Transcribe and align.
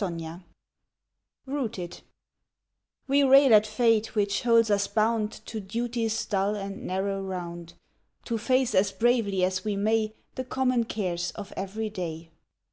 ROOTED 0.00 0.16
45 0.26 0.44
ROOTED 1.46 2.00
WE 3.08 3.22
rail 3.24 3.52
at 3.52 3.66
fate 3.66 4.14
which 4.14 4.42
holds 4.42 4.70
us 4.70 4.86
bound 4.86 5.32
To 5.46 5.58
duty's 5.58 6.24
dull 6.24 6.54
and 6.54 6.86
narrow 6.86 7.20
round, 7.20 7.74
To 8.26 8.38
face 8.38 8.76
as 8.76 8.92
bravely 8.92 9.42
as 9.42 9.64
we 9.64 9.74
may 9.74 10.14
The 10.36 10.44
common 10.44 10.84
cares 10.84 11.32
of 11.32 11.52
every 11.56 11.90
day. 11.90 12.30